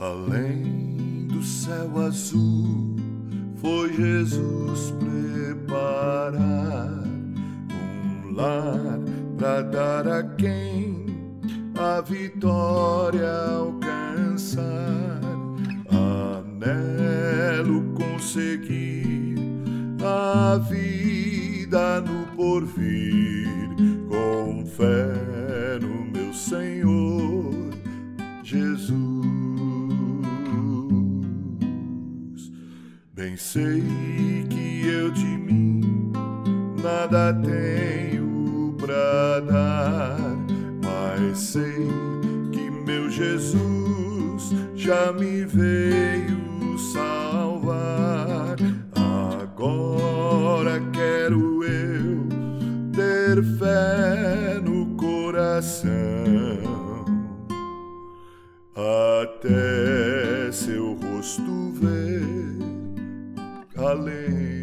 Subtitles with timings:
[0.00, 2.96] Além do céu azul,
[3.56, 6.40] foi Jesus preparar
[7.70, 8.98] um lar
[9.36, 11.04] para dar a quem
[11.78, 15.20] a vitória alcançar.
[16.48, 19.36] Anelo conseguir
[20.02, 23.76] a vida no porvir,
[24.08, 27.52] com fé no meu Senhor
[28.42, 29.09] Jesus.
[33.20, 33.82] Bem sei
[34.48, 36.10] que eu de mim
[36.82, 40.18] nada tenho pra dar,
[40.82, 41.86] mas sei
[42.50, 48.56] que meu Jesus já me veio salvar.
[49.42, 52.26] Agora quero eu
[52.90, 55.90] ter fé no coração
[58.74, 62.29] até seu rosto ver
[63.80, 64.59] Hallelujah.